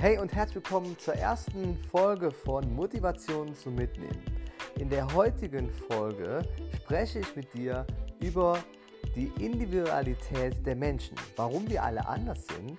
Hey 0.00 0.16
und 0.16 0.32
herzlich 0.32 0.54
willkommen 0.54 0.96
zur 0.96 1.14
ersten 1.14 1.76
Folge 1.90 2.30
von 2.30 2.72
Motivation 2.72 3.52
zum 3.56 3.74
Mitnehmen. 3.74 4.22
In 4.78 4.88
der 4.88 5.12
heutigen 5.12 5.68
Folge 5.90 6.40
spreche 6.76 7.18
ich 7.18 7.34
mit 7.34 7.52
dir 7.52 7.84
über 8.20 8.60
die 9.16 9.32
Individualität 9.40 10.64
der 10.64 10.76
Menschen, 10.76 11.16
warum 11.34 11.68
wir 11.68 11.82
alle 11.82 12.06
anders 12.06 12.46
sind, 12.46 12.78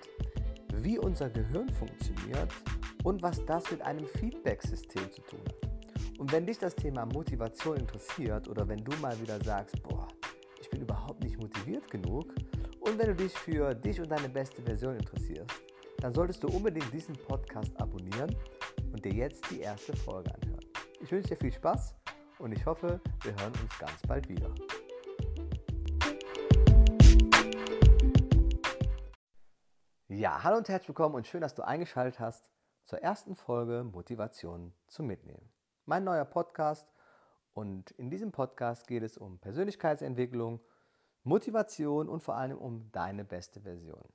wie 0.76 0.98
unser 0.98 1.28
Gehirn 1.28 1.68
funktioniert 1.68 2.48
und 3.04 3.20
was 3.20 3.44
das 3.44 3.70
mit 3.70 3.82
einem 3.82 4.06
Feedback-System 4.06 5.12
zu 5.12 5.20
tun 5.20 5.40
hat. 5.46 6.18
Und 6.18 6.32
wenn 6.32 6.46
dich 6.46 6.56
das 6.56 6.74
Thema 6.74 7.04
Motivation 7.04 7.76
interessiert 7.76 8.48
oder 8.48 8.66
wenn 8.66 8.82
du 8.82 8.96
mal 8.96 9.20
wieder 9.20 9.38
sagst, 9.44 9.82
boah, 9.82 10.08
ich 10.58 10.70
bin 10.70 10.80
überhaupt 10.80 11.22
nicht 11.22 11.38
motiviert 11.38 11.90
genug 11.90 12.32
und 12.80 12.98
wenn 12.98 13.08
du 13.08 13.14
dich 13.14 13.34
für 13.34 13.74
dich 13.74 14.00
und 14.00 14.10
deine 14.10 14.30
beste 14.30 14.62
Version 14.62 14.96
interessierst, 14.96 15.69
dann 16.00 16.14
solltest 16.14 16.42
du 16.42 16.48
unbedingt 16.48 16.90
diesen 16.92 17.14
Podcast 17.14 17.78
abonnieren 17.78 18.34
und 18.92 19.04
dir 19.04 19.12
jetzt 19.12 19.50
die 19.50 19.60
erste 19.60 19.94
Folge 19.94 20.34
anhören. 20.34 20.64
Ich 21.00 21.12
wünsche 21.12 21.28
dir 21.28 21.36
viel 21.36 21.52
Spaß 21.52 21.94
und 22.38 22.52
ich 22.52 22.64
hoffe, 22.64 23.00
wir 23.22 23.32
hören 23.32 23.52
uns 23.60 23.78
ganz 23.78 24.00
bald 24.08 24.28
wieder. 24.28 24.50
Ja, 30.08 30.42
hallo 30.42 30.56
und 30.56 30.68
herzlich 30.68 30.88
willkommen 30.88 31.14
und 31.14 31.26
schön, 31.26 31.42
dass 31.42 31.54
du 31.54 31.62
eingeschaltet 31.62 32.18
hast 32.18 32.50
zur 32.84 33.00
ersten 33.00 33.36
Folge 33.36 33.84
Motivation 33.84 34.72
zum 34.86 35.06
Mitnehmen. 35.06 35.50
Mein 35.84 36.04
neuer 36.04 36.24
Podcast 36.24 36.88
und 37.52 37.90
in 37.92 38.10
diesem 38.10 38.32
Podcast 38.32 38.86
geht 38.86 39.02
es 39.02 39.18
um 39.18 39.38
Persönlichkeitsentwicklung, 39.38 40.60
Motivation 41.24 42.08
und 42.08 42.22
vor 42.22 42.36
allem 42.36 42.56
um 42.56 42.90
deine 42.90 43.24
beste 43.24 43.60
Version. 43.60 44.08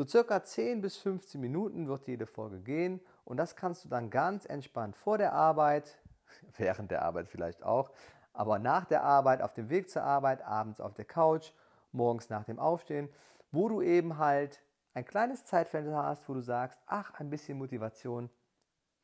So 0.00 0.06
circa 0.06 0.42
10 0.42 0.80
bis 0.80 0.96
15 0.96 1.38
Minuten 1.38 1.86
wird 1.86 2.06
jede 2.06 2.24
Folge 2.24 2.60
gehen 2.60 3.02
und 3.26 3.36
das 3.36 3.54
kannst 3.54 3.84
du 3.84 3.90
dann 3.90 4.08
ganz 4.08 4.46
entspannt 4.46 4.96
vor 4.96 5.18
der 5.18 5.34
Arbeit, 5.34 5.98
während 6.56 6.90
der 6.90 7.02
Arbeit 7.02 7.28
vielleicht 7.28 7.62
auch, 7.62 7.90
aber 8.32 8.58
nach 8.58 8.86
der 8.86 9.02
Arbeit, 9.02 9.42
auf 9.42 9.52
dem 9.52 9.68
Weg 9.68 9.90
zur 9.90 10.02
Arbeit, 10.02 10.40
abends 10.40 10.80
auf 10.80 10.94
der 10.94 11.04
Couch, 11.04 11.52
morgens 11.92 12.30
nach 12.30 12.44
dem 12.44 12.58
Aufstehen, 12.58 13.10
wo 13.52 13.68
du 13.68 13.82
eben 13.82 14.16
halt 14.16 14.62
ein 14.94 15.04
kleines 15.04 15.44
Zeitfenster 15.44 16.02
hast, 16.02 16.26
wo 16.30 16.32
du 16.32 16.40
sagst, 16.40 16.78
ach, 16.86 17.12
ein 17.20 17.28
bisschen 17.28 17.58
Motivation 17.58 18.30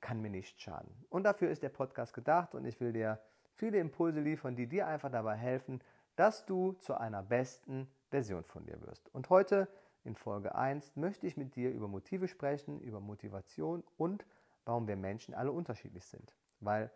kann 0.00 0.22
mir 0.22 0.30
nicht 0.30 0.62
schaden. 0.62 1.04
Und 1.10 1.24
dafür 1.24 1.50
ist 1.50 1.62
der 1.62 1.68
Podcast 1.68 2.14
gedacht 2.14 2.54
und 2.54 2.64
ich 2.64 2.80
will 2.80 2.94
dir 2.94 3.20
viele 3.52 3.80
Impulse 3.80 4.20
liefern, 4.20 4.56
die 4.56 4.66
dir 4.66 4.86
einfach 4.86 5.10
dabei 5.10 5.36
helfen, 5.36 5.82
dass 6.14 6.46
du 6.46 6.72
zu 6.72 6.94
einer 6.94 7.22
besten 7.22 7.86
Version 8.08 8.44
von 8.44 8.64
dir 8.64 8.80
wirst. 8.80 9.14
Und 9.14 9.28
heute 9.28 9.68
in 10.06 10.14
Folge 10.14 10.54
1 10.54 10.96
möchte 10.96 11.26
ich 11.26 11.36
mit 11.36 11.56
dir 11.56 11.70
über 11.70 11.88
Motive 11.88 12.28
sprechen, 12.28 12.80
über 12.80 13.00
Motivation 13.00 13.82
und 13.98 14.24
warum 14.64 14.86
wir 14.88 14.96
Menschen 14.96 15.34
alle 15.34 15.52
unterschiedlich 15.52 16.04
sind. 16.06 16.34
Weil 16.60 16.90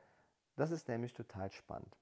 das 0.56 0.70
ist 0.70 0.88
nämlich 0.88 1.12
total 1.12 1.50
spannend. 1.50 1.96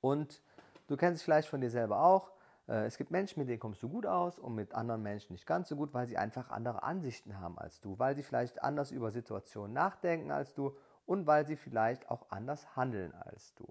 Und 0.00 0.42
du 0.86 0.96
kennst 0.96 1.20
es 1.20 1.22
vielleicht 1.22 1.48
von 1.48 1.60
dir 1.60 1.70
selber 1.70 2.02
auch. 2.02 2.32
Äh, 2.68 2.86
es 2.86 2.96
gibt 2.96 3.10
Menschen, 3.10 3.40
mit 3.40 3.48
denen 3.48 3.60
kommst 3.60 3.82
du 3.82 3.88
gut 3.88 4.06
aus 4.06 4.38
und 4.38 4.54
mit 4.54 4.74
anderen 4.74 5.02
Menschen 5.02 5.32
nicht 5.32 5.46
ganz 5.46 5.68
so 5.68 5.76
gut, 5.76 5.94
weil 5.94 6.06
sie 6.06 6.16
einfach 6.16 6.50
andere 6.50 6.82
Ansichten 6.82 7.38
haben 7.40 7.58
als 7.58 7.80
du, 7.80 7.98
weil 7.98 8.14
sie 8.16 8.22
vielleicht 8.22 8.62
anders 8.62 8.90
über 8.90 9.10
Situationen 9.10 9.72
nachdenken 9.72 10.30
als 10.30 10.54
du 10.54 10.76
und 11.06 11.26
weil 11.26 11.46
sie 11.46 11.56
vielleicht 11.56 12.10
auch 12.10 12.30
anders 12.30 12.76
handeln 12.76 13.12
als 13.14 13.54
du. 13.54 13.66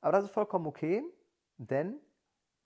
Aber 0.00 0.12
das 0.12 0.24
ist 0.24 0.30
vollkommen 0.30 0.66
okay, 0.66 1.02
denn 1.56 1.96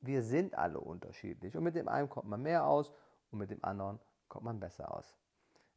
wir 0.01 0.23
sind 0.23 0.57
alle 0.57 0.81
unterschiedlich 0.81 1.57
und 1.57 1.65
mit 1.65 1.75
dem 1.75 1.89
einen 1.89 2.09
kommt 2.09 2.29
man 2.29 2.43
mehr 2.43 2.67
aus 2.67 2.93
und 3.31 3.39
mit 3.39 3.51
dem 3.51 3.65
anderen 3.65 3.99
kommt 4.29 4.45
man 4.45 4.61
besser 4.61 4.95
aus. 4.95 5.15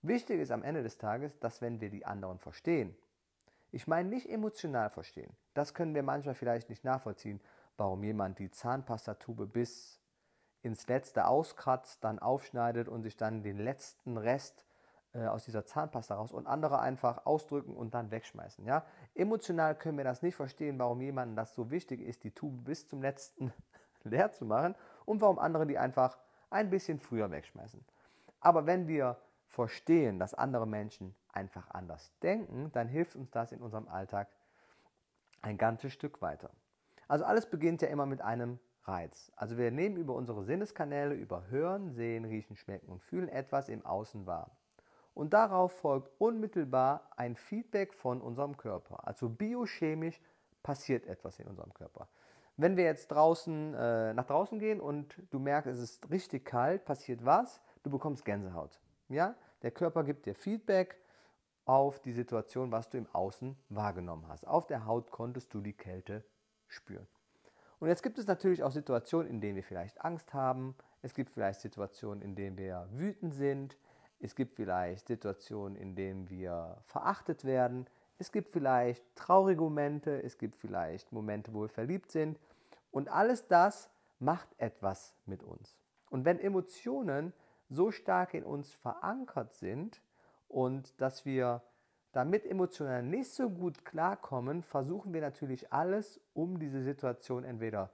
Wichtig 0.02 0.40
ist 0.40 0.52
am 0.52 0.64
Ende 0.64 0.84
des 0.84 0.98
Tages, 0.98 1.38
dass 1.40 1.62
wenn 1.62 1.80
wir 1.80 1.90
die 1.90 2.06
anderen 2.06 2.40
verstehen, 2.40 2.96
ich 3.72 3.88
meine 3.88 4.10
nicht 4.10 4.30
emotional 4.30 4.89
verstehen, 4.89 5.36
das 5.54 5.73
können 5.73 5.95
wir 5.95 6.04
manchmal 6.04 6.36
vielleicht 6.36 6.70
nicht 6.70 6.84
nachvollziehen, 6.84 7.40
warum 7.78 8.04
jemand 8.04 8.40
die 8.40 8.52
Zahnpastatube 8.52 9.48
bis 9.48 10.02
ins 10.61 10.88
letzte 10.88 11.26
auskratzt, 11.28 12.04
dann 12.04 12.20
aufschneidet 12.20 12.88
und 12.88 13.04
sich 13.04 13.16
dann 13.16 13.44
den 13.44 13.58
letzten 13.58 14.17
Rest 14.17 14.66
äh, 15.14 15.26
aus 15.26 15.45
dieser 15.45 15.66
Zahnpasta 15.66 16.16
raus 16.16 16.32
und 16.32 16.48
andere 16.48 16.80
einfach 16.80 17.26
ausdrücken 17.26 17.76
und 17.76 17.94
dann 17.94 18.11
wegschmeißen. 18.11 18.66
Ja? 18.66 18.86
Emotional 19.16 19.76
können 19.76 19.98
wir 19.98 20.06
das 20.06 20.22
nicht 20.22 20.36
verstehen, 20.36 20.78
warum 20.80 21.02
jemandem 21.02 21.36
das 21.36 21.56
so 21.56 21.72
wichtig 21.72 22.02
ist, 22.02 22.23
die 22.23 22.32
Tube 22.32 22.64
bis 22.64 22.88
zum 22.88 23.02
letzten 23.02 23.54
leer 24.04 24.32
zu 24.32 24.45
machen 24.45 24.76
und 25.06 25.22
warum 25.22 25.40
andere 25.40 25.66
die 25.66 25.78
einfach 25.78 26.17
ein 26.52 26.70
bisschen 26.70 27.00
früher 27.00 27.32
wegschmeißen. 27.32 27.84
Aber 28.39 28.66
wenn 28.66 28.88
wir 28.88 29.17
verstehen, 29.48 30.20
dass 30.20 30.34
andere 30.34 30.67
Menschen 30.67 31.16
einfach 31.34 31.70
anders 31.72 32.12
denken, 32.22 32.72
dann 32.73 32.88
hilft 32.88 33.16
uns 33.16 33.32
das 33.32 33.52
in 33.52 33.62
unserem 33.62 33.88
Alltag 33.88 34.28
ein 35.42 35.58
ganzes 35.58 35.94
Stück 35.94 36.22
weiter. 36.22 36.52
Also 37.08 37.26
alles 37.26 37.50
beginnt 37.50 37.82
ja 37.82 37.88
immer 37.90 38.06
mit 38.06 38.22
einem 38.22 38.60
Reiz. 38.84 39.32
Also 39.36 39.58
wir 39.58 39.72
nehmen 39.72 39.98
über 39.98 40.16
unsere 40.16 40.44
Sinneskanäle, 40.44 41.14
über 41.14 41.48
Hören, 41.50 41.92
Sehen, 41.92 42.26
Riechen, 42.26 42.56
Schmecken 42.56 42.90
und 42.90 43.02
Fühlen 43.02 43.30
etwas 43.30 43.70
im 43.70 43.86
Außen 43.86 44.26
wahr. 44.26 44.52
Und 45.14 45.34
darauf 45.34 45.73
folgt 45.73 46.10
unmittelbar 46.20 47.10
ein 47.17 47.36
Feedback 47.36 47.94
von 47.94 48.22
unserem 48.22 48.58
Körper. 48.58 49.08
Also 49.08 49.30
biochemisch 49.30 50.20
passiert 50.64 51.06
etwas 51.06 51.40
in 51.40 51.48
unserem 51.48 51.73
Körper. 51.73 52.08
Wenn 52.61 52.77
wir 52.77 52.83
jetzt 52.83 53.08
draußen 53.08 53.73
äh, 53.73 54.14
nach 54.14 54.27
draußen 54.27 54.60
gehen 54.60 54.80
und 54.80 55.16
du 55.32 55.39
merkst, 55.39 55.67
es 55.67 55.80
ist 55.80 56.11
richtig 56.11 56.45
kalt, 56.45 56.86
passiert 56.86 57.26
was? 57.26 57.60
Du 57.82 57.89
bekommst 57.89 58.23
Gänsehaut. 58.23 58.80
Ja? 59.10 59.33
Der 59.64 59.72
Körper 59.72 60.04
gibt 60.04 60.27
dir 60.27 60.36
Feedback 60.36 60.95
auf 61.66 61.99
die 62.02 62.11
Situation, 62.11 62.72
was 62.72 62.88
du 62.88 62.99
im 62.99 63.08
Außen 63.14 63.55
wahrgenommen 63.70 64.27
hast. 64.27 64.45
Auf 64.48 64.67
der 64.67 64.86
Haut 64.86 65.10
konntest 65.10 65.52
du 65.55 65.61
die 65.61 65.73
Kälte 65.73 66.23
spüren. 66.67 67.08
Und 67.80 67.88
jetzt 67.88 68.04
gibt 68.04 68.20
es 68.20 68.27
natürlich 68.27 68.61
auch 68.61 68.72
Situationen, 68.72 69.28
in 69.28 69.42
denen 69.42 69.55
wir 69.55 69.64
vielleicht 69.64 69.99
Angst 70.05 70.32
haben. 70.36 70.76
Es 71.02 71.16
gibt 71.16 71.32
vielleicht 71.32 71.61
Situationen, 71.61 72.22
in 72.22 72.36
denen 72.36 72.60
wir 72.60 72.88
wütend 72.92 73.33
sind. 73.33 73.76
Es 74.20 74.36
gibt 74.36 74.54
vielleicht 74.54 75.08
Situationen, 75.08 75.76
in 75.76 75.95
denen 75.95 76.30
wir 76.30 76.78
verachtet 76.86 77.43
werden. 77.43 77.88
Es 78.21 78.32
gibt 78.32 78.49
vielleicht 78.49 79.04
traurige 79.15 79.61
Momente. 79.61 80.21
Es 80.21 80.37
gibt 80.37 80.55
vielleicht 80.55 81.11
Momente, 81.11 81.55
wo 81.55 81.61
wir 81.61 81.70
verliebt 81.70 82.11
sind. 82.11 82.39
Und 82.92 83.09
alles 83.09 83.48
das 83.48 83.89
macht 84.20 84.48
etwas 84.59 85.15
mit 85.26 85.42
uns. 85.42 85.80
Und 86.11 86.23
wenn 86.23 86.39
Emotionen 86.39 87.33
so 87.67 87.89
stark 87.89 88.36
in 88.36 88.43
uns 88.43 88.76
verankert 88.76 89.55
sind 89.55 90.04
und 90.48 91.02
dass 91.02 91.26
wir 91.26 91.64
damit 92.11 92.45
emotional 92.45 93.02
nicht 93.02 93.31
so 93.31 93.49
gut 93.49 93.86
klarkommen, 93.86 94.61
versuchen 94.61 95.15
wir 95.15 95.21
natürlich 95.21 95.73
alles, 95.73 96.21
um 96.36 96.60
diese 96.60 96.83
Situation 96.83 97.43
entweder 97.43 97.89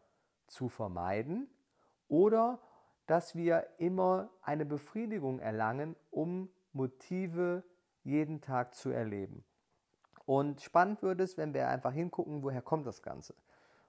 zu 0.47 0.67
vermeiden 0.67 1.47
oder 2.09 2.59
dass 3.05 3.33
wir 3.33 3.65
immer 3.77 4.29
eine 4.41 4.65
Befriedigung 4.65 5.39
erlangen, 5.39 5.95
um 6.11 6.49
Motive 6.73 7.63
jeden 8.03 8.41
Tag 8.41 8.75
zu 8.75 8.89
erleben. 8.89 9.45
Und 10.27 10.61
spannend 10.61 11.01
wird 11.03 11.21
es, 11.21 11.37
wenn 11.37 11.53
wir 11.53 11.69
einfach 11.69 11.93
hingucken, 11.93 12.43
woher 12.43 12.61
kommt 12.61 12.85
das 12.85 13.01
Ganze. 13.01 13.33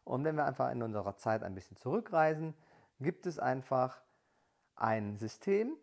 Und 0.05 0.23
wenn 0.23 0.37
wir 0.37 0.45
einfach 0.45 0.71
in 0.71 0.85
unserer 0.85 1.17
Zeit 1.17 1.43
ein 1.43 1.57
bisschen 1.57 1.77
zurückreisen, 1.77 2.55
gibt 3.01 3.27
es 3.27 3.41
einfach 3.41 4.01
ein 4.77 5.19
System, 5.19 5.77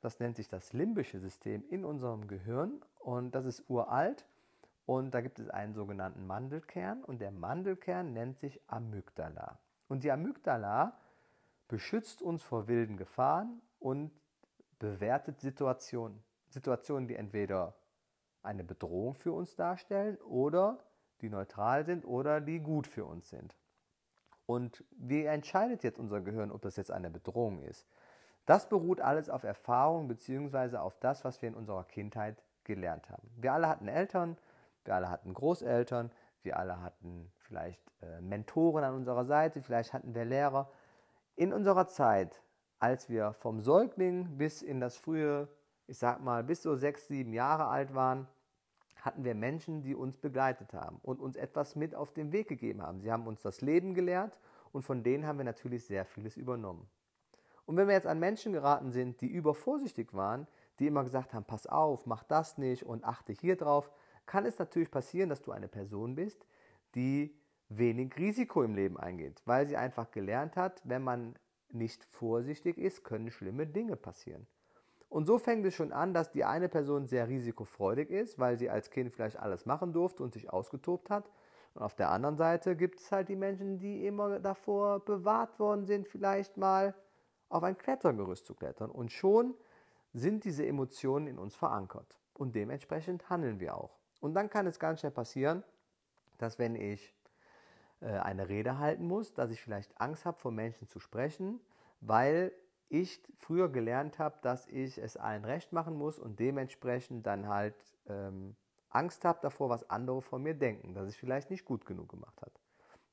das 0.00 0.18
nennt 0.18 0.34
sich 0.34 0.48
das 0.48 0.72
limbische 0.72 1.20
System 1.20 1.62
in 1.68 1.84
unserem 1.84 2.26
Gehirn 2.26 2.82
und 2.98 3.36
das 3.36 3.46
ist 3.46 3.70
uralt 3.70 4.26
und 4.84 5.14
da 5.14 5.20
gibt 5.20 5.38
es 5.38 5.48
einen 5.48 5.74
sogenannten 5.74 6.26
Mandelkern 6.26 7.04
und 7.04 7.20
der 7.20 7.30
Mandelkern 7.30 8.12
nennt 8.12 8.36
sich 8.36 8.60
Amygdala. 8.66 9.60
Und 9.86 10.02
die 10.02 10.10
Amygdala 10.10 10.98
beschützt 11.68 12.20
uns 12.20 12.42
vor 12.42 12.66
wilden 12.66 12.96
Gefahren 12.96 13.62
und 13.78 14.10
bewertet 14.80 15.40
Situationen. 15.40 16.20
Situationen, 16.48 17.06
die 17.06 17.14
entweder 17.14 17.76
eine 18.42 18.64
Bedrohung 18.64 19.14
für 19.14 19.32
uns 19.32 19.54
darstellen 19.56 20.16
oder 20.18 20.78
die 21.20 21.28
neutral 21.28 21.84
sind 21.84 22.04
oder 22.04 22.40
die 22.40 22.60
gut 22.60 22.86
für 22.86 23.04
uns 23.04 23.28
sind. 23.28 23.56
Und 24.46 24.84
wie 24.90 25.24
entscheidet 25.24 25.84
jetzt 25.84 25.98
unser 25.98 26.20
Gehirn, 26.20 26.50
ob 26.50 26.62
das 26.62 26.76
jetzt 26.76 26.90
eine 26.90 27.10
Bedrohung 27.10 27.62
ist? 27.62 27.86
Das 28.46 28.68
beruht 28.68 29.00
alles 29.00 29.30
auf 29.30 29.44
Erfahrung 29.44 30.08
bzw. 30.08 30.78
auf 30.78 30.98
das, 30.98 31.24
was 31.24 31.40
wir 31.40 31.48
in 31.48 31.54
unserer 31.54 31.84
Kindheit 31.84 32.42
gelernt 32.64 33.08
haben. 33.10 33.30
Wir 33.36 33.52
alle 33.52 33.68
hatten 33.68 33.86
Eltern, 33.86 34.36
wir 34.84 34.94
alle 34.94 35.08
hatten 35.08 35.34
Großeltern, 35.34 36.10
wir 36.42 36.58
alle 36.58 36.80
hatten 36.80 37.30
vielleicht 37.38 37.80
äh, 38.02 38.20
Mentoren 38.20 38.82
an 38.82 38.94
unserer 38.94 39.24
Seite, 39.24 39.62
vielleicht 39.62 39.92
hatten 39.92 40.14
wir 40.14 40.24
Lehrer. 40.24 40.70
In 41.36 41.52
unserer 41.52 41.86
Zeit, 41.86 42.42
als 42.78 43.08
wir 43.08 43.34
vom 43.34 43.60
Säugling 43.60 44.36
bis 44.36 44.62
in 44.62 44.80
das 44.80 44.96
frühe, 44.96 45.48
ich 45.90 45.98
sag 45.98 46.22
mal, 46.22 46.44
bis 46.44 46.62
so 46.62 46.76
sechs, 46.76 47.08
sieben 47.08 47.32
Jahre 47.32 47.66
alt 47.66 47.94
waren, 47.94 48.28
hatten 48.94 49.24
wir 49.24 49.34
Menschen, 49.34 49.82
die 49.82 49.96
uns 49.96 50.16
begleitet 50.16 50.72
haben 50.72 51.00
und 51.02 51.20
uns 51.20 51.34
etwas 51.36 51.74
mit 51.74 51.96
auf 51.96 52.12
den 52.12 52.30
Weg 52.30 52.46
gegeben 52.46 52.80
haben. 52.80 53.00
Sie 53.00 53.10
haben 53.10 53.26
uns 53.26 53.42
das 53.42 53.60
Leben 53.60 53.92
gelehrt 53.92 54.38
und 54.70 54.82
von 54.82 55.02
denen 55.02 55.26
haben 55.26 55.38
wir 55.38 55.44
natürlich 55.44 55.84
sehr 55.84 56.04
vieles 56.04 56.36
übernommen. 56.36 56.88
Und 57.66 57.76
wenn 57.76 57.88
wir 57.88 57.94
jetzt 57.94 58.06
an 58.06 58.20
Menschen 58.20 58.52
geraten 58.52 58.92
sind, 58.92 59.20
die 59.20 59.26
übervorsichtig 59.26 60.14
waren, 60.14 60.46
die 60.78 60.86
immer 60.86 61.02
gesagt 61.02 61.34
haben, 61.34 61.44
pass 61.44 61.66
auf, 61.66 62.06
mach 62.06 62.22
das 62.22 62.56
nicht 62.56 62.84
und 62.84 63.04
achte 63.04 63.32
hier 63.32 63.56
drauf, 63.56 63.90
kann 64.26 64.46
es 64.46 64.60
natürlich 64.60 64.92
passieren, 64.92 65.28
dass 65.28 65.42
du 65.42 65.50
eine 65.50 65.66
Person 65.66 66.14
bist, 66.14 66.46
die 66.94 67.36
wenig 67.68 68.16
Risiko 68.16 68.62
im 68.62 68.76
Leben 68.76 68.96
eingeht, 68.96 69.42
weil 69.44 69.66
sie 69.66 69.76
einfach 69.76 70.12
gelernt 70.12 70.56
hat, 70.56 70.82
wenn 70.84 71.02
man 71.02 71.34
nicht 71.68 72.04
vorsichtig 72.04 72.78
ist, 72.78 73.02
können 73.02 73.32
schlimme 73.32 73.66
Dinge 73.66 73.96
passieren. 73.96 74.46
Und 75.10 75.26
so 75.26 75.38
fängt 75.38 75.66
es 75.66 75.74
schon 75.74 75.92
an, 75.92 76.14
dass 76.14 76.30
die 76.30 76.44
eine 76.44 76.68
Person 76.68 77.06
sehr 77.06 77.28
risikofreudig 77.28 78.10
ist, 78.10 78.38
weil 78.38 78.56
sie 78.56 78.70
als 78.70 78.90
Kind 78.90 79.12
vielleicht 79.12 79.38
alles 79.38 79.66
machen 79.66 79.92
durfte 79.92 80.22
und 80.22 80.32
sich 80.32 80.50
ausgetobt 80.50 81.10
hat. 81.10 81.28
Und 81.74 81.82
auf 81.82 81.96
der 81.96 82.10
anderen 82.10 82.36
Seite 82.36 82.76
gibt 82.76 83.00
es 83.00 83.10
halt 83.10 83.28
die 83.28 83.36
Menschen, 83.36 83.78
die 83.78 84.06
immer 84.06 84.38
davor 84.38 85.00
bewahrt 85.00 85.58
worden 85.58 85.84
sind, 85.84 86.06
vielleicht 86.06 86.56
mal 86.56 86.94
auf 87.48 87.64
ein 87.64 87.76
Klettergerüst 87.76 88.46
zu 88.46 88.54
klettern. 88.54 88.88
Und 88.88 89.10
schon 89.10 89.54
sind 90.12 90.44
diese 90.44 90.64
Emotionen 90.64 91.26
in 91.26 91.38
uns 91.38 91.56
verankert. 91.56 92.20
Und 92.34 92.54
dementsprechend 92.54 93.28
handeln 93.28 93.58
wir 93.58 93.76
auch. 93.76 93.98
Und 94.20 94.34
dann 94.34 94.48
kann 94.48 94.66
es 94.68 94.78
ganz 94.78 95.00
schnell 95.00 95.12
passieren, 95.12 95.64
dass 96.38 96.60
wenn 96.60 96.76
ich 96.76 97.12
äh, 98.00 98.06
eine 98.06 98.48
Rede 98.48 98.78
halten 98.78 99.06
muss, 99.06 99.34
dass 99.34 99.50
ich 99.50 99.60
vielleicht 99.60 100.00
Angst 100.00 100.24
habe, 100.24 100.38
vor 100.38 100.52
Menschen 100.52 100.86
zu 100.86 101.00
sprechen, 101.00 101.60
weil 102.00 102.52
ich 102.90 103.22
früher 103.38 103.68
gelernt 103.70 104.18
habe, 104.18 104.38
dass 104.42 104.66
ich 104.66 104.98
es 104.98 105.16
allen 105.16 105.44
recht 105.44 105.72
machen 105.72 105.96
muss 105.96 106.18
und 106.18 106.38
dementsprechend 106.38 107.26
dann 107.26 107.48
halt 107.48 107.74
ähm, 108.08 108.56
Angst 108.90 109.24
habe 109.24 109.38
davor, 109.40 109.70
was 109.70 109.88
andere 109.88 110.20
von 110.20 110.42
mir 110.42 110.54
denken, 110.54 110.94
dass 110.94 111.08
ich 111.08 111.16
vielleicht 111.16 111.50
nicht 111.50 111.64
gut 111.64 111.86
genug 111.86 112.08
gemacht 112.08 112.42
habe. 112.42 112.52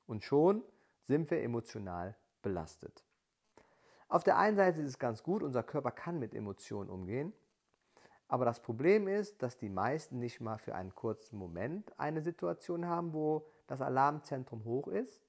Und 0.07 0.23
schon 0.23 0.63
sind 1.03 1.29
wir 1.29 1.41
emotional 1.43 2.15
belastet. 2.41 3.03
Auf 4.09 4.23
der 4.23 4.37
einen 4.37 4.57
Seite 4.57 4.81
ist 4.81 4.87
es 4.87 4.99
ganz 4.99 5.21
gut, 5.21 5.43
unser 5.43 5.63
Körper 5.63 5.91
kann 5.91 6.17
mit 6.17 6.33
Emotionen 6.33 6.89
umgehen, 6.89 7.33
aber 8.29 8.45
das 8.45 8.61
Problem 8.61 9.07
ist, 9.07 9.41
dass 9.41 9.57
die 9.57 9.69
meisten 9.69 10.19
nicht 10.19 10.41
mal 10.41 10.57
für 10.57 10.75
einen 10.75 10.95
kurzen 10.95 11.37
Moment 11.37 11.97
eine 11.99 12.21
Situation 12.21 12.85
haben, 12.87 13.13
wo 13.13 13.47
das 13.67 13.81
Alarmzentrum 13.81 14.65
hoch 14.65 14.87
ist, 14.87 15.21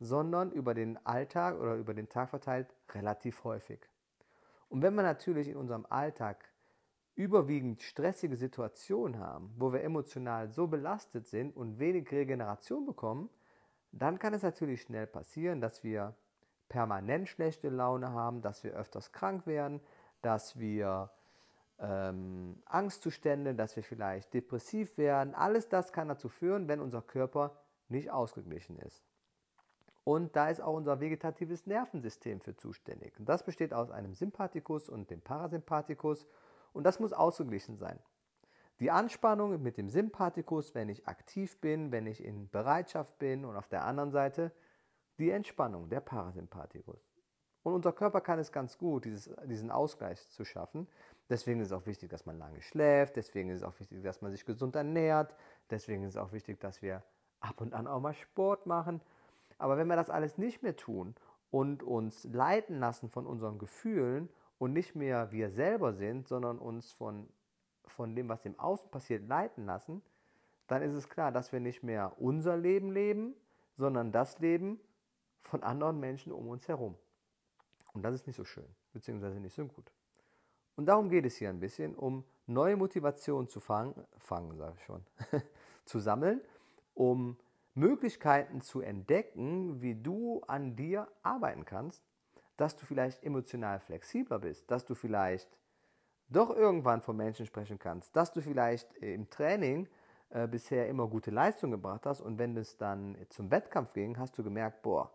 sondern 0.00 0.50
über 0.50 0.74
den 0.74 0.98
Alltag 1.06 1.58
oder 1.58 1.76
über 1.76 1.94
den 1.94 2.08
Tag 2.08 2.30
verteilt 2.30 2.74
relativ 2.90 3.44
häufig. 3.44 3.80
Und 4.72 4.80
wenn 4.80 4.94
wir 4.94 5.02
natürlich 5.02 5.48
in 5.48 5.56
unserem 5.56 5.84
Alltag 5.90 6.48
überwiegend 7.14 7.82
stressige 7.82 8.36
Situationen 8.36 9.20
haben, 9.20 9.54
wo 9.58 9.70
wir 9.70 9.82
emotional 9.82 10.48
so 10.48 10.66
belastet 10.66 11.26
sind 11.26 11.54
und 11.54 11.78
wenig 11.78 12.10
Regeneration 12.10 12.86
bekommen, 12.86 13.28
dann 13.90 14.18
kann 14.18 14.32
es 14.32 14.42
natürlich 14.42 14.80
schnell 14.80 15.06
passieren, 15.06 15.60
dass 15.60 15.84
wir 15.84 16.14
permanent 16.70 17.28
schlechte 17.28 17.68
Laune 17.68 18.12
haben, 18.12 18.40
dass 18.40 18.64
wir 18.64 18.72
öfters 18.72 19.12
krank 19.12 19.46
werden, 19.46 19.82
dass 20.22 20.58
wir 20.58 21.10
ähm, 21.78 22.62
Angstzustände, 22.64 23.54
dass 23.54 23.76
wir 23.76 23.82
vielleicht 23.82 24.32
depressiv 24.32 24.96
werden. 24.96 25.34
Alles 25.34 25.68
das 25.68 25.92
kann 25.92 26.08
dazu 26.08 26.30
führen, 26.30 26.66
wenn 26.66 26.80
unser 26.80 27.02
Körper 27.02 27.58
nicht 27.88 28.10
ausgeglichen 28.10 28.78
ist. 28.78 29.04
Und 30.04 30.34
da 30.34 30.48
ist 30.48 30.60
auch 30.60 30.74
unser 30.74 31.00
vegetatives 31.00 31.66
Nervensystem 31.66 32.40
für 32.40 32.56
zuständig. 32.56 33.18
Und 33.18 33.28
das 33.28 33.44
besteht 33.44 33.72
aus 33.72 33.90
einem 33.90 34.14
Sympathikus 34.14 34.88
und 34.88 35.10
dem 35.10 35.20
Parasympathikus 35.20 36.26
und 36.72 36.84
das 36.84 36.98
muss 36.98 37.12
ausgeglichen 37.12 37.76
sein. 37.76 37.98
Die 38.80 38.90
Anspannung 38.90 39.62
mit 39.62 39.76
dem 39.76 39.88
Sympathikus, 39.88 40.74
wenn 40.74 40.88
ich 40.88 41.06
aktiv 41.06 41.60
bin, 41.60 41.92
wenn 41.92 42.06
ich 42.06 42.24
in 42.24 42.50
Bereitschaft 42.50 43.18
bin 43.18 43.44
und 43.44 43.56
auf 43.56 43.68
der 43.68 43.84
anderen 43.84 44.10
Seite 44.10 44.50
die 45.18 45.30
Entspannung, 45.30 45.88
der 45.88 46.00
Parasympathikus. 46.00 47.12
Und 47.62 47.74
unser 47.74 47.92
Körper 47.92 48.20
kann 48.20 48.40
es 48.40 48.50
ganz 48.50 48.76
gut, 48.76 49.04
dieses, 49.04 49.30
diesen 49.44 49.70
Ausgleich 49.70 50.28
zu 50.30 50.44
schaffen. 50.44 50.88
Deswegen 51.28 51.60
ist 51.60 51.68
es 51.68 51.72
auch 51.72 51.86
wichtig, 51.86 52.10
dass 52.10 52.26
man 52.26 52.38
lange 52.38 52.60
schläft. 52.60 53.14
Deswegen 53.14 53.50
ist 53.50 53.58
es 53.58 53.62
auch 53.62 53.78
wichtig, 53.78 54.02
dass 54.02 54.20
man 54.20 54.32
sich 54.32 54.44
gesund 54.44 54.74
ernährt. 54.74 55.36
Deswegen 55.70 56.02
ist 56.02 56.10
es 56.10 56.16
auch 56.16 56.32
wichtig, 56.32 56.58
dass 56.58 56.82
wir 56.82 57.04
ab 57.38 57.60
und 57.60 57.74
an 57.74 57.86
auch 57.86 58.00
mal 58.00 58.14
Sport 58.14 58.66
machen. 58.66 59.00
Aber 59.62 59.76
wenn 59.76 59.86
wir 59.86 59.94
das 59.94 60.10
alles 60.10 60.38
nicht 60.38 60.64
mehr 60.64 60.74
tun 60.74 61.14
und 61.52 61.84
uns 61.84 62.24
leiten 62.24 62.80
lassen 62.80 63.08
von 63.08 63.28
unseren 63.28 63.58
Gefühlen 63.58 64.28
und 64.58 64.72
nicht 64.72 64.96
mehr 64.96 65.30
wir 65.30 65.50
selber 65.50 65.92
sind, 65.92 66.26
sondern 66.26 66.58
uns 66.58 66.90
von, 66.90 67.28
von 67.84 68.16
dem, 68.16 68.28
was 68.28 68.44
im 68.44 68.58
Außen 68.58 68.90
passiert, 68.90 69.28
leiten 69.28 69.64
lassen, 69.64 70.02
dann 70.66 70.82
ist 70.82 70.94
es 70.94 71.08
klar, 71.08 71.30
dass 71.30 71.52
wir 71.52 71.60
nicht 71.60 71.84
mehr 71.84 72.12
unser 72.18 72.56
Leben 72.56 72.90
leben, 72.90 73.36
sondern 73.76 74.10
das 74.10 74.40
Leben 74.40 74.80
von 75.42 75.62
anderen 75.62 76.00
Menschen 76.00 76.32
um 76.32 76.48
uns 76.48 76.66
herum. 76.66 76.96
Und 77.92 78.02
das 78.02 78.16
ist 78.16 78.26
nicht 78.26 78.36
so 78.36 78.44
schön, 78.44 78.68
beziehungsweise 78.92 79.38
nicht 79.38 79.54
so 79.54 79.64
gut. 79.64 79.92
Und 80.74 80.86
darum 80.86 81.08
geht 81.08 81.24
es 81.24 81.36
hier 81.36 81.50
ein 81.50 81.60
bisschen, 81.60 81.94
um 81.94 82.24
neue 82.48 82.76
Motivation 82.76 83.46
zu 83.46 83.60
fangen, 83.60 83.94
fangen 84.18 84.56
sage 84.56 84.74
ich 84.76 84.84
schon, 84.84 85.06
zu 85.84 86.00
sammeln, 86.00 86.40
um 86.94 87.36
Möglichkeiten 87.74 88.60
zu 88.60 88.80
entdecken, 88.80 89.80
wie 89.80 89.94
du 89.94 90.42
an 90.46 90.76
dir 90.76 91.08
arbeiten 91.22 91.64
kannst, 91.64 92.04
dass 92.56 92.76
du 92.76 92.84
vielleicht 92.84 93.22
emotional 93.24 93.80
flexibler 93.80 94.38
bist, 94.38 94.70
dass 94.70 94.84
du 94.84 94.94
vielleicht 94.94 95.56
doch 96.28 96.50
irgendwann 96.50 97.00
von 97.00 97.16
Menschen 97.16 97.46
sprechen 97.46 97.78
kannst, 97.78 98.14
dass 98.14 98.32
du 98.32 98.40
vielleicht 98.40 98.92
im 98.94 99.28
Training 99.30 99.88
äh, 100.30 100.46
bisher 100.46 100.88
immer 100.88 101.08
gute 101.08 101.30
Leistung 101.30 101.70
gebracht 101.70 102.06
hast 102.06 102.20
und 102.20 102.38
wenn 102.38 102.56
es 102.56 102.76
dann 102.76 103.16
zum 103.30 103.50
Wettkampf 103.50 103.92
ging, 103.92 104.18
hast 104.18 104.36
du 104.38 104.42
gemerkt, 104.42 104.82
boah, 104.82 105.12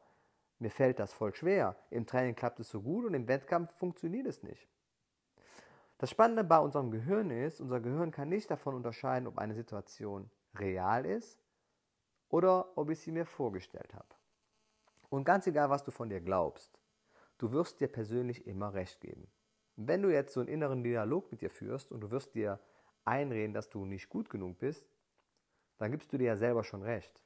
mir 0.60 0.72
fällt 0.72 1.00
das 1.00 1.14
voll 1.14 1.36
schwer. 1.36 1.76
Im 1.92 2.08
Training 2.08 2.36
klappt 2.36 2.60
es 2.60 2.70
so 2.70 2.82
gut 2.82 3.06
und 3.06 3.14
im 3.14 3.28
Wettkampf 3.28 3.72
funktioniert 3.74 4.26
es 4.26 4.42
nicht. 4.42 4.68
Das 6.00 6.10
Spannende 6.10 6.44
bei 6.44 6.60
unserem 6.60 6.92
Gehirn 6.92 7.30
ist, 7.30 7.60
unser 7.62 7.80
Gehirn 7.80 8.12
kann 8.12 8.30
nicht 8.30 8.50
davon 8.50 8.76
unterscheiden, 8.76 9.28
ob 9.28 9.38
eine 9.38 9.54
Situation 9.54 10.30
real 10.56 11.06
ist 11.06 11.40
oder 12.30 12.78
ob 12.78 12.90
ich 12.90 13.00
sie 13.00 13.12
mir 13.12 13.26
vorgestellt 13.26 13.94
habe. 13.94 14.08
Und 15.10 15.24
ganz 15.24 15.48
egal, 15.48 15.70
was 15.70 15.84
du 15.84 15.92
von 15.92 16.10
dir 16.10 16.22
glaubst, 16.22 16.80
du 17.38 17.52
wirst 17.52 17.80
dir 17.80 17.88
persönlich 17.88 18.46
immer 18.46 18.74
recht 18.74 19.00
geben. 19.00 19.28
Wenn 19.76 20.02
du 20.02 20.12
jetzt 20.12 20.34
so 20.34 20.40
einen 20.40 20.50
inneren 20.50 20.84
Dialog 20.84 21.32
mit 21.32 21.42
dir 21.42 21.50
führst 21.50 21.92
und 21.92 22.02
du 22.02 22.12
wirst 22.12 22.36
dir 22.36 22.60
einreden, 23.06 23.54
dass 23.54 23.70
du 23.70 23.86
nicht 23.86 24.10
gut 24.10 24.30
genug 24.30 24.60
bist, 24.60 24.90
dann 25.78 25.92
gibst 25.92 26.12
du 26.12 26.18
dir 26.18 26.26
ja 26.26 26.36
selber 26.36 26.64
schon 26.64 26.82
recht. 26.82 27.24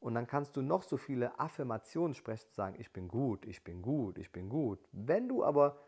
Und 0.00 0.14
dann 0.14 0.26
kannst 0.26 0.56
du 0.56 0.62
noch 0.62 0.82
so 0.82 0.96
viele 0.96 1.38
Affirmationen 1.38 2.14
sprechen, 2.14 2.48
sagen, 2.50 2.76
ich 2.80 2.92
bin 2.92 3.06
gut, 3.06 3.46
ich 3.46 3.62
bin 3.62 3.82
gut, 3.82 4.18
ich 4.18 4.32
bin 4.32 4.48
gut. 4.48 4.80
Wenn 4.90 5.28
du 5.28 5.44
aber 5.44 5.78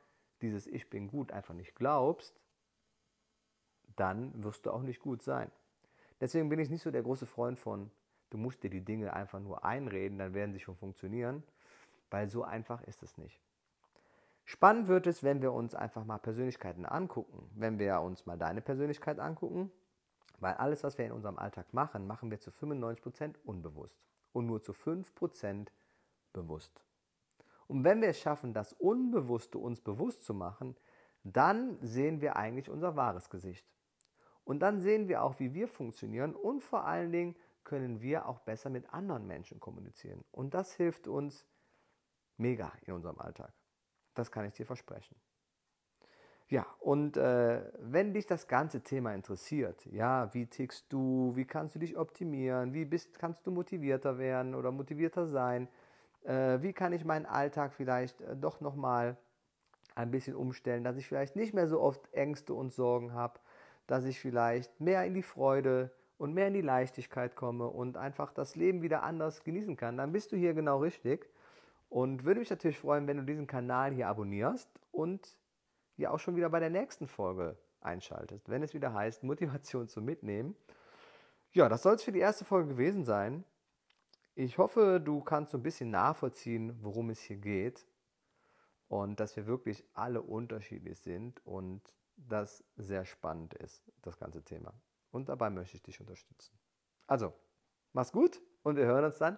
dieses 0.41 0.67
Ich 0.69 0.88
bin 0.88 1.09
gut 1.09 1.32
einfach 1.32 1.55
nicht 1.55 1.75
glaubst, 1.75 2.41
dann 3.96 4.43
wirst 4.43 4.67
du 4.67 4.70
auch 4.70 4.82
nicht 4.82 5.01
gut 5.01 5.22
sein. 5.22 5.51
Deswegen 6.20 6.48
bin 6.48 6.60
ich 6.60 6.70
nicht 6.70 6.82
so 6.82 6.93
der 6.93 7.03
große 7.03 7.27
Freund 7.27 7.58
von, 7.58 7.91
du 8.34 8.38
musst 8.38 8.64
dir 8.64 8.70
die 8.70 8.84
Dinge 8.84 9.12
einfach 9.12 9.38
nur 9.38 9.64
einreden, 9.64 10.19
dann 10.19 10.34
werden 10.34 10.53
sie 10.53 10.58
schon 10.58 10.76
funktionieren, 10.76 11.44
weil 12.10 12.29
so 12.29 12.43
einfach 12.43 12.82
ist 12.82 13.05
es 13.05 13.17
nicht. 13.17 13.41
Spannend 14.44 14.88
wird 14.88 15.06
es, 15.06 15.22
wenn 15.22 15.41
wir 15.41 15.53
uns 15.53 15.74
einfach 15.74 16.05
mal 16.05 16.19
Persönlichkeiten 16.19 16.84
angucken. 16.84 17.48
Wenn 17.55 17.79
wir 17.79 18.00
uns 18.00 18.26
mal 18.26 18.36
deine 18.36 18.60
Persönlichkeit 18.60 19.20
angucken, 19.20 19.70
weil 20.41 20.55
alles, 20.55 20.82
was 20.82 20.98
wir 20.98 21.06
in 21.06 21.12
unserem 21.12 21.38
Alltag 21.38 21.72
machen, 21.72 22.06
machen 22.06 22.31
wir 22.31 22.41
zu 22.41 22.50
95% 22.50 23.36
unbewusst 23.44 24.03
und 24.32 24.46
nur 24.46 24.60
zu 24.60 24.72
5% 24.72 25.69
bewusst. 26.32 26.82
Und 27.69 27.84
wenn 27.84 28.03
wir 28.03 28.08
es 28.08 28.19
schaffen, 28.19 28.53
das 28.53 28.72
Unbewusste 28.74 29.58
uns 29.58 29.81
bewusst 29.81 30.24
zu 30.24 30.34
machen, 30.34 30.76
dann 31.22 31.79
sehen 31.81 32.20
wir 32.20 32.36
eigentlich 32.36 32.69
unser 32.69 32.96
wahres 32.96 33.31
Gesicht. 33.31 33.64
Und 34.44 34.58
dann 34.58 34.81
sehen 34.81 35.08
wir 35.08 35.22
auch, 35.22 35.38
wie 35.38 35.55
wir 35.55 35.69
funktionieren 35.69 36.34
und 36.34 36.62
vor 36.62 36.84
allen 36.84 37.12
Dingen 37.12 37.36
können 37.65 38.01
wir 38.01 38.29
auch 38.29 38.41
besser 38.41 38.71
mit 38.71 38.93
anderen 38.93 39.27
Menschen 39.27 39.61
kommunizieren. 39.61 40.25
Und 40.31 40.55
das 40.55 40.73
hilft 40.75 41.09
uns 41.09 41.47
mega 42.37 42.73
in 42.83 42.93
unserem 42.93 43.19
Alltag. 43.19 43.53
Das 44.15 44.31
kann 44.31 44.44
ich 44.44 44.53
dir 44.53 44.67
versprechen. 44.67 45.17
Ja, 46.49 46.67
und 46.81 47.17
äh, 47.17 47.63
wenn 47.79 48.13
dich 48.13 48.27
das 48.27 48.47
ganze 48.47 48.83
Thema 48.83 49.15
interessiert, 49.15 49.87
ja, 49.87 50.33
wie 50.35 50.47
tickst 50.47 50.93
du, 50.93 51.33
wie 51.35 51.47
kannst 51.47 51.75
du 51.75 51.79
dich 51.79 51.97
optimieren, 51.97 52.75
wie 52.75 52.85
bist, 52.85 53.19
kannst 53.19 53.47
du 53.47 53.51
motivierter 53.51 54.19
werden 54.19 54.55
oder 54.55 54.71
motivierter 54.71 55.27
sein, 55.27 55.69
äh, 56.25 56.61
wie 56.61 56.75
kann 56.75 56.93
ich 56.93 57.05
meinen 57.05 57.25
Alltag 57.25 57.73
vielleicht 57.73 58.21
äh, 58.21 58.37
doch 58.37 58.61
nochmal 58.61 59.17
ein 59.94 60.11
bisschen 60.11 60.37
umstellen, 60.37 60.85
dass 60.85 60.97
ich 60.97 61.06
vielleicht 61.06 61.35
nicht 61.35 61.55
mehr 61.55 61.67
so 61.67 61.81
oft 61.81 62.13
Ängste 62.13 62.53
und 62.53 62.73
Sorgen 62.73 63.15
habe, 63.15 63.41
dass 63.87 64.05
ich 64.05 64.21
vielleicht 64.21 64.81
mehr 64.81 65.05
in 65.05 65.15
die 65.15 65.23
Freude 65.23 65.91
und 66.19 66.35
mehr 66.35 66.49
in 66.49 66.55
die 66.55 66.61
Leichtigkeit 66.61 67.37
komme 67.37 67.67
und 67.67 67.97
einfach 67.97 68.33
das 68.33 68.56
Leben 68.56 68.83
wieder 68.83 69.03
anders 69.03 69.44
genießen 69.44 69.77
kann, 69.77 69.97
dann 69.97 70.13
bist 70.13 70.33
du 70.33 70.37
hier 70.37 70.55
genau 70.55 70.79
richtig. 70.79 71.29
Und 71.89 72.25
würde 72.25 72.41
mich 72.41 72.51
natürlich 72.51 72.79
freuen, 72.79 73.06
wenn 73.06 73.19
du 73.19 73.25
diesen 73.25 73.47
Kanal 73.47 73.93
hier 73.93 74.09
abonnierst 74.09 74.69
und 74.91 75.37
ja 75.97 76.11
auch 76.11 76.19
schon 76.19 76.37
wieder 76.37 76.49
bei 76.49 76.61
der 76.61 76.71
nächsten 76.71 77.06
Folge 77.06 77.56
einschaltest, 77.81 78.49
wenn 78.49 78.63
es 78.63 78.75
wieder 78.75 78.93
heißt 78.93 79.23
Motivation 79.23 79.89
zum 79.89 80.05
Mitnehmen. 80.05 80.56
Ja, 81.53 81.69
das 81.69 81.83
soll 81.83 81.94
es 81.94 82.03
für 82.03 82.13
die 82.13 82.19
erste 82.19 82.44
Folge 82.44 82.71
gewesen 82.71 83.05
sein. 83.05 83.44
Ich 84.35 84.59
hoffe, 84.59 85.01
du 85.01 85.21
kannst 85.21 85.53
so 85.53 85.59
ein 85.59 85.63
bisschen 85.63 85.91
nachvollziehen, 85.91 86.77
worum 86.83 87.11
es 87.11 87.21
hier 87.21 87.37
geht 87.37 87.87
und 88.89 89.21
dass 89.21 89.37
wir 89.37 89.47
wirklich 89.47 89.85
alle 89.94 90.23
unterschiedlich 90.23 90.99
sind 90.99 91.44
und 91.47 91.81
das 92.17 92.65
sehr 92.77 93.05
spannend 93.05 93.55
ist, 93.55 93.85
das 94.03 94.19
ganze 94.19 94.43
Thema. 94.43 94.73
Und 95.15 95.29
dabei 95.29 95.49
möchte 95.49 95.77
ich 95.77 95.83
dich 95.85 96.01
unterstützen. 96.01 96.59
Also, 97.06 97.33
mach's 97.93 98.11
gut 98.11 98.43
und 98.65 98.75
wir 98.75 98.85
hören 98.85 99.05
uns 99.05 99.19
dann 99.19 99.37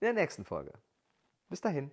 in 0.00 0.06
der 0.06 0.14
nächsten 0.14 0.44
Folge. 0.44 0.72
Bis 1.48 1.60
dahin. 1.60 1.92